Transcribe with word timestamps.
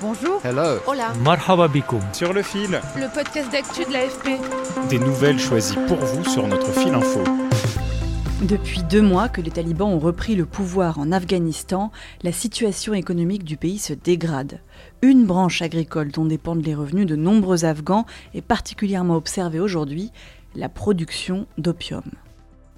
Bonjour. 0.00 0.40
Hello. 0.44 0.78
Hola. 0.86 1.12
Marhaba 1.24 1.66
bikoum. 1.68 2.00
Sur 2.12 2.32
le 2.32 2.42
fil, 2.42 2.80
Le 2.96 3.12
podcast 3.12 3.50
d'actu 3.50 3.84
de 3.84 3.92
l'AFP. 3.92 4.38
des 4.88 4.98
nouvelles 4.98 5.38
choisies 5.38 5.76
pour 5.88 5.96
vous 5.96 6.24
sur 6.24 6.46
notre 6.46 6.70
fil 6.72 6.94
info. 6.94 7.20
Depuis 8.42 8.82
deux 8.84 9.02
mois 9.02 9.28
que 9.28 9.40
les 9.40 9.50
talibans 9.50 9.88
ont 9.88 9.98
repris 9.98 10.36
le 10.36 10.46
pouvoir 10.46 10.98
en 11.00 11.10
Afghanistan, 11.10 11.90
la 12.22 12.30
situation 12.30 12.94
économique 12.94 13.42
du 13.42 13.56
pays 13.56 13.78
se 13.78 13.92
dégrade. 13.92 14.60
Une 15.02 15.26
branche 15.26 15.62
agricole 15.62 16.12
dont 16.12 16.24
dépendent 16.24 16.64
les 16.64 16.74
revenus 16.76 17.06
de 17.06 17.16
nombreux 17.16 17.64
Afghans 17.64 18.06
est 18.34 18.42
particulièrement 18.42 19.16
observée 19.16 19.58
aujourd'hui, 19.58 20.12
la 20.54 20.68
production 20.68 21.46
d'opium. 21.58 22.04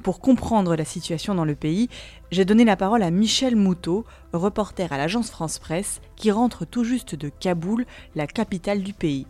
Pour 0.02 0.20
comprendre 0.20 0.77
la 0.77 0.84
situation 0.84 1.34
dans 1.34 1.45
le 1.45 1.54
pays, 1.54 1.88
j'ai 2.30 2.45
donné 2.45 2.64
la 2.64 2.77
parole 2.77 3.02
à 3.02 3.10
Michel 3.10 3.54
Moutot, 3.54 4.06
reporter 4.32 4.92
à 4.92 4.98
l'agence 4.98 5.30
France 5.30 5.59
Presse, 5.59 6.01
qui 6.16 6.30
rentre 6.30 6.65
tout 6.65 6.84
juste 6.84 7.15
de 7.15 7.29
Kaboul, 7.29 7.84
la 8.15 8.26
capitale 8.26 8.82
du 8.82 8.95
pays. 8.95 9.26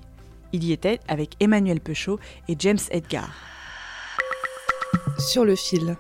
Il 0.53 0.65
y 0.65 0.73
était 0.73 1.01
avec 1.09 1.35
Emmanuel 1.41 1.81
Peuchot 1.81 2.21
et 2.49 2.57
James 2.59 2.79
Edgar. 2.91 3.31
Sur 5.19 5.45
le 5.45 5.57
fil. 5.57 5.97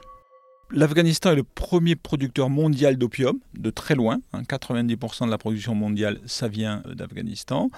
L'Afghanistan 0.72 1.32
est 1.32 1.36
le 1.36 1.42
premier 1.42 1.96
producteur 1.96 2.48
mondial 2.48 2.96
d'opium, 2.96 3.40
de 3.58 3.70
très 3.70 3.96
loin. 3.96 4.20
hein, 4.32 4.42
90% 4.42 5.26
de 5.26 5.30
la 5.30 5.38
production 5.38 5.74
mondiale, 5.74 6.20
ça 6.26 6.46
vient 6.46 6.82
euh, 6.86 6.94
d'Afghanistan. 6.94 7.70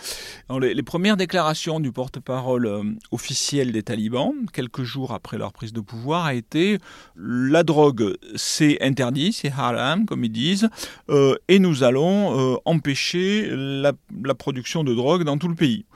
Les, 0.61 0.83
premières 0.83 1.17
déclarations 1.17 1.81
du 1.81 1.91
porte-parole 1.91 2.67
euh, 2.67 2.83
officiel 3.11 3.73
des 3.73 3.83
talibans, 3.83 4.35
quelques 4.53 4.83
jours 4.83 5.13
après 5.13 5.39
leur 5.39 5.55
prise 5.55 5.73
de 5.73 5.81
pouvoir, 5.81 6.27
a 6.27 6.35
été 6.35 6.79
la 7.17 7.63
drogue, 7.63 8.15
c'est 8.37 8.83
interdit, 8.83 9.33
c'est 9.33 9.51
haram, 9.51 10.05
comme 10.05 10.25
ils 10.25 10.33
disent, 10.33 10.69
euh, 11.09 11.35
et 11.49 11.59
nous 11.59 11.85
allons 11.85 12.59
empêcher 12.67 13.49
la 13.51 14.35
production 14.35 14.85
de 14.85 14.95
drogue 14.95 15.25
dans 15.25 15.39
tout 15.39 15.49
le 15.49 15.55
pays. 15.55 15.87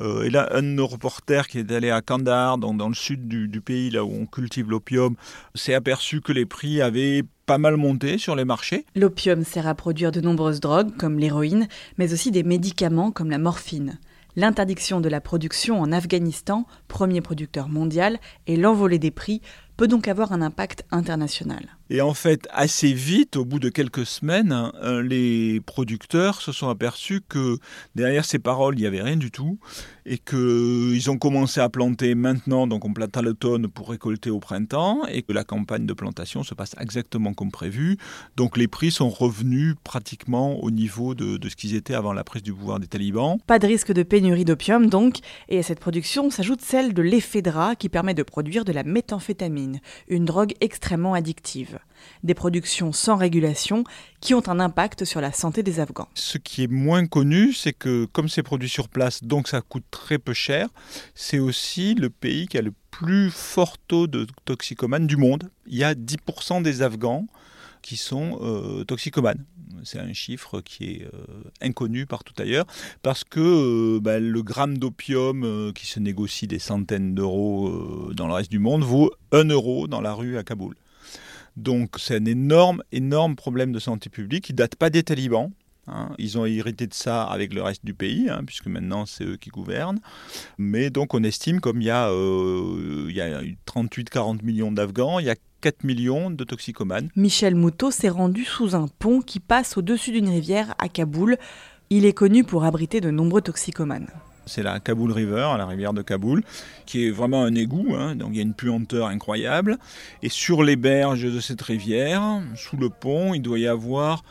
Euh, 0.00 0.24
et 0.24 0.30
là, 0.30 0.48
un 0.52 0.62
de 0.62 0.68
nos 0.68 0.86
reporters 0.86 1.48
qui 1.48 1.58
est 1.58 1.72
allé 1.72 1.90
à 1.90 2.02
Kandahar, 2.02 2.58
dans, 2.58 2.74
dans 2.74 2.88
le 2.88 2.94
sud 2.94 3.28
du 3.28 3.60
pays, 3.60 3.90
là 3.90 4.04
où 4.04 4.12
on 4.12 4.26
cultive 4.26 4.70
l'opium, 4.70 5.16
s'est 5.54 5.74
aperçu 5.74 6.20
que 6.20 6.32
les 6.32 6.46
prix 6.46 6.82
avaient 6.82 7.22
pas 7.46 7.58
mal 7.58 7.76
monté 7.76 8.18
sur 8.18 8.34
les 8.34 8.44
marchés. 8.44 8.84
L'opium 8.94 9.44
sert 9.44 9.66
à 9.66 9.74
produire 9.74 10.12
de 10.12 10.20
nombreuses 10.20 10.60
drogues, 10.60 10.96
comme 10.96 11.18
l'héroïne, 11.18 11.68
mais 11.96 12.12
aussi 12.12 12.30
des 12.30 12.42
médicaments 12.42 13.10
comme 13.10 13.30
la 13.30 13.38
morphine. 13.38 13.98
L'interdiction 14.34 15.00
de 15.00 15.08
la 15.08 15.22
production 15.22 15.80
en 15.80 15.92
Afghanistan, 15.92 16.66
premier 16.88 17.22
producteur 17.22 17.68
mondial, 17.70 18.18
et 18.46 18.56
l'envolée 18.56 18.98
des 18.98 19.10
prix 19.10 19.40
peut 19.78 19.88
donc 19.88 20.08
avoir 20.08 20.32
un 20.32 20.42
impact 20.42 20.84
international. 20.90 21.76
Et 21.88 22.00
en 22.00 22.14
fait, 22.14 22.48
assez 22.50 22.92
vite, 22.92 23.36
au 23.36 23.44
bout 23.44 23.60
de 23.60 23.68
quelques 23.68 24.06
semaines, 24.06 24.72
euh, 24.82 25.02
les 25.02 25.60
producteurs 25.60 26.42
se 26.42 26.50
sont 26.50 26.68
aperçus 26.68 27.20
que 27.28 27.58
derrière 27.94 28.24
ces 28.24 28.40
paroles, 28.40 28.74
il 28.76 28.80
n'y 28.80 28.86
avait 28.86 29.02
rien 29.02 29.16
du 29.16 29.30
tout, 29.30 29.58
et 30.04 30.18
qu'ils 30.18 31.10
ont 31.10 31.18
commencé 31.18 31.60
à 31.60 31.68
planter 31.68 32.14
maintenant, 32.16 32.66
donc 32.66 32.84
on 32.84 32.92
plante 32.92 33.16
à 33.16 33.22
l'automne 33.22 33.68
pour 33.68 33.90
récolter 33.90 34.30
au 34.30 34.40
printemps, 34.40 35.06
et 35.06 35.22
que 35.22 35.32
la 35.32 35.44
campagne 35.44 35.86
de 35.86 35.92
plantation 35.92 36.42
se 36.42 36.54
passe 36.54 36.74
exactement 36.80 37.34
comme 37.34 37.52
prévu. 37.52 37.98
Donc 38.36 38.56
les 38.56 38.66
prix 38.66 38.90
sont 38.90 39.08
revenus 39.08 39.74
pratiquement 39.84 40.58
au 40.62 40.72
niveau 40.72 41.14
de, 41.14 41.36
de 41.36 41.48
ce 41.48 41.54
qu'ils 41.54 41.76
étaient 41.76 41.94
avant 41.94 42.12
la 42.12 42.24
prise 42.24 42.42
du 42.42 42.52
pouvoir 42.52 42.80
des 42.80 42.88
talibans. 42.88 43.38
Pas 43.46 43.60
de 43.60 43.66
risque 43.66 43.92
de 43.92 44.02
pénurie 44.02 44.44
d'opium 44.44 44.88
donc, 44.88 45.18
et 45.48 45.60
à 45.60 45.62
cette 45.62 45.80
production 45.80 46.30
s'ajoute 46.30 46.62
celle 46.62 46.94
de 46.94 47.02
l'éphédra 47.02 47.76
qui 47.76 47.88
permet 47.88 48.14
de 48.14 48.24
produire 48.24 48.64
de 48.64 48.72
la 48.72 48.82
méthamphétamine, 48.82 49.80
une 50.08 50.24
drogue 50.24 50.54
extrêmement 50.60 51.14
addictive. 51.14 51.75
Des 52.22 52.34
productions 52.34 52.92
sans 52.92 53.16
régulation 53.16 53.84
qui 54.20 54.34
ont 54.34 54.48
un 54.48 54.60
impact 54.60 55.04
sur 55.04 55.20
la 55.20 55.32
santé 55.32 55.62
des 55.62 55.80
Afghans. 55.80 56.08
Ce 56.14 56.38
qui 56.38 56.64
est 56.64 56.70
moins 56.70 57.06
connu, 57.06 57.52
c'est 57.52 57.72
que 57.72 58.06
comme 58.06 58.28
c'est 58.28 58.42
produit 58.42 58.68
sur 58.68 58.88
place, 58.88 59.22
donc 59.22 59.48
ça 59.48 59.60
coûte 59.60 59.84
très 59.90 60.18
peu 60.18 60.32
cher, 60.32 60.68
c'est 61.14 61.38
aussi 61.38 61.94
le 61.94 62.10
pays 62.10 62.46
qui 62.46 62.58
a 62.58 62.62
le 62.62 62.72
plus 62.90 63.30
fort 63.30 63.76
taux 63.78 64.06
de 64.06 64.26
toxicomanes 64.44 65.06
du 65.06 65.16
monde. 65.16 65.50
Il 65.66 65.76
y 65.76 65.84
a 65.84 65.94
10% 65.94 66.62
des 66.62 66.82
Afghans 66.82 67.26
qui 67.82 67.96
sont 67.96 68.38
euh, 68.42 68.84
toxicomanes. 68.84 69.44
C'est 69.84 70.00
un 70.00 70.12
chiffre 70.12 70.60
qui 70.60 70.84
est 70.84 71.04
euh, 71.04 71.44
inconnu 71.60 72.06
partout 72.06 72.32
ailleurs, 72.38 72.66
parce 73.02 73.22
que 73.22 73.38
euh, 73.38 74.00
bah, 74.00 74.18
le 74.18 74.42
gramme 74.42 74.78
d'opium 74.78 75.72
qui 75.72 75.86
se 75.86 76.00
négocie 76.00 76.48
des 76.48 76.58
centaines 76.58 77.14
d'euros 77.14 78.10
dans 78.12 78.26
le 78.26 78.32
reste 78.32 78.50
du 78.50 78.58
monde 78.58 78.82
vaut 78.82 79.12
1 79.30 79.44
euro 79.50 79.86
dans 79.86 80.00
la 80.00 80.14
rue 80.14 80.36
à 80.36 80.42
Kaboul. 80.42 80.74
Donc 81.56 81.96
c'est 81.98 82.16
un 82.16 82.24
énorme, 82.24 82.82
énorme 82.92 83.36
problème 83.36 83.72
de 83.72 83.78
santé 83.78 84.10
publique 84.10 84.44
qui 84.44 84.52
date 84.52 84.76
pas 84.76 84.90
des 84.90 85.02
talibans. 85.02 85.50
hein. 85.86 86.10
Ils 86.18 86.36
ont 86.38 86.44
hérité 86.44 86.86
de 86.86 86.94
ça 86.94 87.24
avec 87.24 87.54
le 87.54 87.62
reste 87.62 87.84
du 87.84 87.94
pays, 87.94 88.28
hein, 88.28 88.42
puisque 88.46 88.66
maintenant 88.66 89.06
c'est 89.06 89.24
eux 89.24 89.36
qui 89.36 89.50
gouvernent. 89.50 90.00
Mais 90.58 90.90
donc 90.90 91.14
on 91.14 91.22
estime, 91.22 91.60
comme 91.60 91.80
il 91.80 91.86
y 91.86 91.90
a, 91.90 92.10
euh, 92.10 93.06
il 93.08 93.16
y 93.16 93.20
a 93.20 93.40
38-40 93.66 94.44
millions 94.44 94.70
d'Afghans, 94.72 95.18
il 95.18 95.26
y 95.26 95.30
a 95.30 95.36
4 95.62 95.84
millions 95.84 96.30
de 96.30 96.44
toxicomanes. 96.44 97.08
Michel 97.16 97.54
Moutot 97.54 97.90
s'est 97.90 98.10
rendu 98.10 98.44
sous 98.44 98.74
un 98.76 98.88
pont 98.98 99.20
qui 99.20 99.40
passe 99.40 99.76
au-dessus 99.76 100.12
d'une 100.12 100.28
rivière 100.28 100.74
à 100.78 100.88
Kaboul. 100.88 101.38
Il 101.88 102.04
est 102.04 102.12
connu 102.12 102.44
pour 102.44 102.64
abriter 102.64 103.00
de 103.00 103.10
nombreux 103.10 103.40
toxicomanes. 103.40 104.08
C'est 104.48 104.62
la 104.62 104.78
Kaboul 104.78 105.10
River, 105.10 105.54
la 105.58 105.66
rivière 105.66 105.92
de 105.92 106.02
Kaboul, 106.02 106.44
qui 106.86 107.06
est 107.06 107.10
vraiment 107.10 107.42
un 107.42 107.54
égout, 107.56 107.96
hein, 107.96 108.14
donc 108.14 108.30
il 108.30 108.36
y 108.36 108.38
a 108.38 108.42
une 108.42 108.54
puanteur 108.54 109.08
incroyable. 109.08 109.76
Et 110.22 110.28
sur 110.28 110.62
les 110.62 110.76
berges 110.76 111.24
de 111.24 111.40
cette 111.40 111.62
rivière, 111.62 112.40
sous 112.54 112.76
le 112.76 112.88
pont, 112.88 113.34
il 113.34 113.42
doit 113.42 113.58
y 113.58 113.66
avoir, 113.66 114.22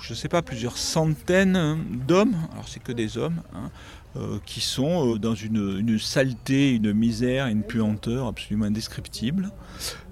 je 0.00 0.12
ne 0.12 0.16
sais 0.16 0.28
pas, 0.28 0.42
plusieurs 0.42 0.78
centaines 0.78 1.76
d'hommes, 2.06 2.36
alors 2.52 2.68
c'est 2.68 2.82
que 2.82 2.92
des 2.92 3.18
hommes, 3.18 3.42
hein, 3.54 3.70
euh, 4.16 4.38
qui 4.44 4.60
sont 4.60 5.14
euh, 5.14 5.18
dans 5.18 5.34
une, 5.34 5.78
une 5.80 5.98
saleté, 5.98 6.72
une 6.74 6.92
misère, 6.92 7.46
une 7.46 7.62
puanteur 7.62 8.26
absolument 8.26 8.66
indescriptible. 8.66 9.50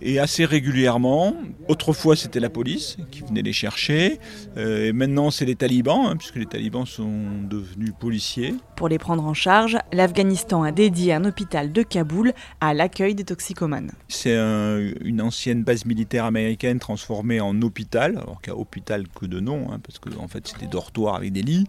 Et 0.00 0.18
assez 0.18 0.44
régulièrement, 0.46 1.34
autrefois 1.68 2.16
c'était 2.16 2.40
la 2.40 2.48
police 2.50 2.96
qui 3.10 3.20
venait 3.20 3.42
les 3.42 3.52
chercher, 3.52 4.18
euh, 4.56 4.86
et 4.88 4.92
maintenant 4.92 5.30
c'est 5.30 5.44
les 5.44 5.54
talibans, 5.56 6.06
hein, 6.06 6.16
puisque 6.16 6.36
les 6.36 6.46
talibans 6.46 6.86
sont 6.86 7.42
devenus 7.48 7.92
policiers. 8.00 8.54
Pour 8.76 8.88
les 8.88 8.98
prendre 8.98 9.24
en 9.24 9.34
charge, 9.34 9.76
l'Afghanistan 9.92 10.62
a 10.62 10.72
dédié 10.72 11.12
un 11.12 11.24
hôpital 11.26 11.70
de 11.72 11.82
Kaboul 11.82 12.32
à 12.62 12.72
l'accueil 12.72 13.14
des 13.14 13.24
toxicomanes. 13.24 13.92
C'est 14.08 14.34
un- 14.36 14.80
une 15.02 15.20
ancienne 15.20 15.62
base 15.62 15.84
militaire 15.84 16.24
américaine 16.24 16.78
transformée 16.78 17.40
en 17.40 17.60
hôpital, 17.60 18.12
alors 18.12 18.40
a 18.48 18.56
hôpital 18.56 19.04
que 19.08 19.26
de 19.26 19.38
nom, 19.38 19.70
hein, 19.70 19.78
parce 19.82 19.98
que 19.98 20.08
en 20.18 20.26
fait 20.26 20.48
c'est 20.48 20.58
des 20.58 20.66
dortoirs 20.66 21.14
avec 21.16 21.32
des 21.32 21.42
lits. 21.42 21.66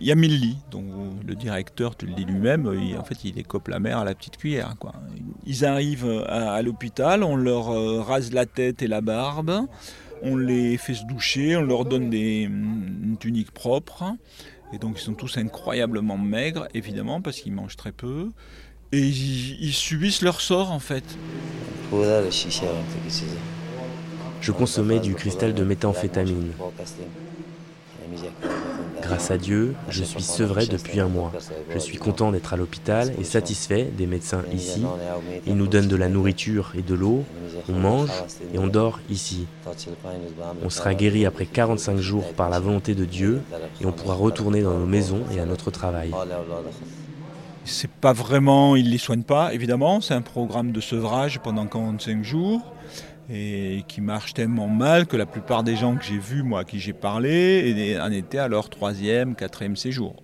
Il 0.00 0.06
y 0.06 0.12
a 0.12 0.14
1000 0.14 0.38
lits, 0.40 0.58
donc 0.70 0.84
le 1.26 1.34
directeur 1.62 1.94
te 1.96 2.04
le 2.06 2.12
dit 2.12 2.24
lui-même, 2.24 2.70
il- 2.74 2.96
en 2.98 3.04
fait 3.04 3.22
il 3.24 3.38
écope 3.38 3.68
la 3.68 3.78
mer 3.78 3.98
à 3.98 4.04
la 4.04 4.14
petite 4.14 4.36
cuillère. 4.36 4.74
Quoi. 4.80 4.92
Ils 5.46 5.64
arrivent 5.64 6.24
à, 6.26 6.54
à 6.54 6.62
l'hôpital, 6.62 7.22
on 7.22 7.36
leur 7.36 7.70
euh, 7.72 8.00
rase 8.02 8.32
la 8.32 8.46
tête 8.46 8.82
et 8.82 8.88
la 8.88 9.00
barbe, 9.00 9.52
on 10.22 10.36
les 10.36 10.76
fait 10.76 10.94
se 10.94 11.04
doucher, 11.04 11.56
on 11.56 11.62
leur 11.62 11.84
donne 11.84 12.10
des, 12.10 12.42
une 12.42 13.16
tunique 13.18 13.52
propre, 13.52 14.04
et 14.72 14.78
donc 14.78 14.96
ils 14.98 15.02
sont 15.02 15.14
tous 15.14 15.38
incroyablement 15.38 16.18
maigres, 16.18 16.66
évidemment, 16.74 17.20
parce 17.20 17.38
qu'ils 17.40 17.52
mangent 17.52 17.76
très 17.76 17.92
peu. 17.92 18.30
Et 18.90 19.00
ils, 19.00 19.62
ils 19.62 19.72
subissent 19.72 20.22
leur 20.22 20.40
sort 20.40 20.70
en 20.72 20.80
fait. 20.80 21.04
Je 24.40 24.50
consommais 24.52 24.98
du 24.98 25.14
cristal 25.14 25.54
de 25.54 25.62
méthamphétamine. 25.64 26.50
Grâce 29.12 29.30
à 29.30 29.36
Dieu, 29.36 29.74
je 29.90 30.04
suis 30.04 30.22
sevré 30.22 30.64
depuis 30.64 30.98
un 30.98 31.08
mois. 31.08 31.32
Je 31.68 31.78
suis 31.78 31.98
content 31.98 32.32
d'être 32.32 32.54
à 32.54 32.56
l'hôpital 32.56 33.12
et 33.20 33.24
satisfait 33.24 33.84
des 33.84 34.06
médecins 34.06 34.42
ici. 34.54 34.86
Ils 35.46 35.54
nous 35.54 35.66
donnent 35.66 35.88
de 35.88 35.96
la 35.96 36.08
nourriture 36.08 36.72
et 36.78 36.80
de 36.80 36.94
l'eau. 36.94 37.22
On 37.68 37.74
mange 37.74 38.08
et 38.54 38.58
on 38.58 38.68
dort 38.68 39.00
ici. 39.10 39.46
On 40.64 40.70
sera 40.70 40.94
guéri 40.94 41.26
après 41.26 41.44
45 41.44 41.98
jours 41.98 42.32
par 42.32 42.48
la 42.48 42.58
volonté 42.58 42.94
de 42.94 43.04
Dieu 43.04 43.42
et 43.82 43.84
on 43.84 43.92
pourra 43.92 44.14
retourner 44.14 44.62
dans 44.62 44.78
nos 44.78 44.86
maisons 44.86 45.20
et 45.36 45.40
à 45.40 45.44
notre 45.44 45.70
travail. 45.70 46.10
C'est 47.66 47.90
pas 47.90 48.14
vraiment, 48.14 48.76
ils 48.76 48.90
les 48.90 48.98
soignent 48.98 49.24
pas, 49.24 49.52
évidemment. 49.52 50.00
C'est 50.00 50.14
un 50.14 50.22
programme 50.22 50.72
de 50.72 50.80
sevrage 50.80 51.38
pendant 51.40 51.66
45 51.66 52.24
jours. 52.24 52.62
Et 53.30 53.84
qui 53.88 54.00
marche 54.00 54.34
tellement 54.34 54.68
mal 54.68 55.06
que 55.06 55.16
la 55.16 55.26
plupart 55.26 55.62
des 55.62 55.76
gens 55.76 55.96
que 55.96 56.04
j'ai 56.04 56.18
vus, 56.18 56.42
moi, 56.42 56.60
à 56.60 56.64
qui 56.64 56.80
j'ai 56.80 56.92
parlé, 56.92 57.98
en 58.00 58.10
étaient 58.10 58.38
à 58.38 58.48
leur 58.48 58.68
troisième, 58.68 59.34
quatrième 59.34 59.76
séjour 59.76 60.16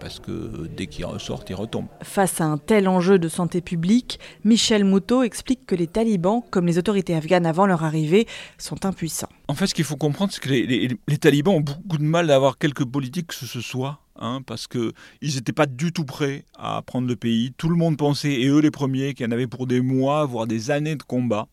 parce 0.00 0.20
que 0.20 0.68
dès 0.76 0.86
qu'ils 0.86 1.04
ressortent, 1.04 1.48
ils 1.50 1.54
retombent. 1.54 1.88
Face 2.02 2.40
à 2.40 2.44
un 2.44 2.58
tel 2.58 2.88
enjeu 2.88 3.18
de 3.18 3.28
santé 3.28 3.60
publique, 3.60 4.18
Michel 4.44 4.84
Moutot 4.84 5.22
explique 5.22 5.66
que 5.66 5.74
les 5.74 5.86
talibans, 5.86 6.42
comme 6.50 6.66
les 6.66 6.78
autorités 6.78 7.14
afghanes 7.14 7.46
avant 7.46 7.66
leur 7.66 7.84
arrivée, 7.84 8.26
sont 8.58 8.84
impuissants. 8.84 9.28
En 9.48 9.54
fait, 9.54 9.66
ce 9.66 9.74
qu'il 9.74 9.84
faut 9.84 9.96
comprendre, 9.96 10.32
c'est 10.32 10.40
que 10.42 10.48
les, 10.48 11.18
talibans 11.18 11.54
ont 11.54 11.60
beaucoup 11.60 11.98
de 11.98 12.04
mal 12.04 12.26
d'avoir 12.26 12.58
quelque 12.58 12.84
politique 12.84 13.28
que 13.28 13.34
ce 13.34 13.60
soit. 13.60 14.00
Hein, 14.16 14.42
parce 14.46 14.68
qu'ils 14.68 14.92
n'étaient 15.20 15.52
pas 15.52 15.66
du 15.66 15.92
tout 15.92 16.04
prêts 16.04 16.44
à 16.56 16.82
prendre 16.82 17.08
le 17.08 17.16
pays. 17.16 17.52
Tout 17.56 17.68
le 17.68 17.74
monde 17.74 17.96
pensait, 17.96 18.32
et 18.32 18.46
eux 18.46 18.60
les 18.60 18.70
premiers, 18.70 19.12
qu'il 19.12 19.26
y 19.26 19.28
en 19.28 19.32
avait 19.32 19.48
pour 19.48 19.66
des 19.66 19.80
mois, 19.80 20.24
voire 20.24 20.46
des 20.46 20.70
années 20.70 20.94
de 20.94 21.02
combat. 21.02 21.48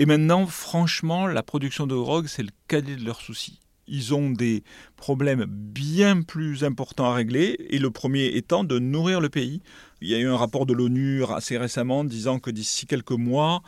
Et 0.00 0.06
maintenant, 0.06 0.46
franchement, 0.46 1.28
la 1.28 1.44
production 1.44 1.86
de 1.86 1.94
drogue, 1.94 2.26
c'est 2.26 2.42
le 2.42 2.50
cadet 2.66 2.96
de 2.96 3.04
leurs 3.04 3.20
soucis 3.20 3.60
ils 3.86 4.14
ont 4.14 4.30
des 4.30 4.62
problèmes 4.96 5.44
bien 5.46 6.22
plus 6.22 6.64
importants 6.64 7.10
à 7.10 7.14
régler, 7.14 7.56
et 7.70 7.78
le 7.78 7.90
premier 7.90 8.26
étant 8.36 8.64
de 8.64 8.78
nourrir 8.78 9.20
le 9.20 9.28
pays. 9.28 9.60
Il 10.00 10.08
y 10.08 10.14
a 10.14 10.18
eu 10.18 10.26
un 10.26 10.36
rapport 10.36 10.66
de 10.66 10.72
l'ONU 10.72 11.24
assez 11.24 11.58
récemment 11.58 12.04
disant 12.04 12.38
que 12.38 12.50
d'ici 12.50 12.86
quelques 12.86 13.12
mois, 13.12 13.62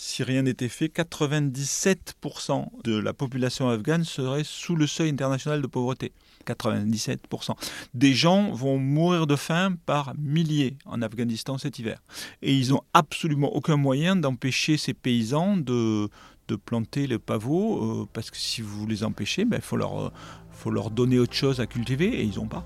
si 0.00 0.22
rien 0.22 0.40
n'était 0.40 0.70
fait, 0.70 0.86
97% 0.86 2.64
de 2.84 2.96
la 2.96 3.12
population 3.12 3.68
afghane 3.68 4.04
serait 4.04 4.44
sous 4.44 4.74
le 4.74 4.86
seuil 4.86 5.10
international 5.10 5.60
de 5.60 5.66
pauvreté. 5.66 6.12
97%. 6.46 7.50
Des 7.92 8.14
gens 8.14 8.50
vont 8.50 8.78
mourir 8.78 9.26
de 9.26 9.36
faim 9.36 9.74
par 9.84 10.14
milliers 10.16 10.78
en 10.86 11.02
Afghanistan 11.02 11.58
cet 11.58 11.78
hiver. 11.78 12.02
Et 12.40 12.54
ils 12.54 12.70
n'ont 12.70 12.80
absolument 12.94 13.54
aucun 13.54 13.76
moyen 13.76 14.16
d'empêcher 14.16 14.78
ces 14.78 14.94
paysans 14.94 15.58
de, 15.58 16.08
de 16.48 16.56
planter 16.56 17.06
le 17.06 17.18
pavot, 17.18 18.00
euh, 18.02 18.08
parce 18.10 18.30
que 18.30 18.38
si 18.38 18.62
vous 18.62 18.86
les 18.86 19.04
empêchez, 19.04 19.42
il 19.42 19.48
ben, 19.48 19.60
faut, 19.60 19.76
leur, 19.76 20.06
euh, 20.06 20.10
faut 20.50 20.70
leur 20.70 20.90
donner 20.90 21.18
autre 21.18 21.34
chose 21.34 21.60
à 21.60 21.66
cultiver, 21.66 22.06
et 22.06 22.22
ils 22.22 22.36
n'ont 22.36 22.48
pas. 22.48 22.64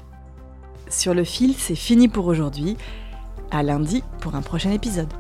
Sur 0.89 1.15
le 1.15 1.25
fil, 1.25 1.55
c'est 1.59 1.75
fini 1.75 2.07
pour 2.07 2.27
aujourd'hui. 2.27 2.77
À 3.51 3.65
lundi 3.65 4.05
pour 4.21 4.37
un 4.37 4.43
prochain 4.43 4.71
épisode. 4.71 5.13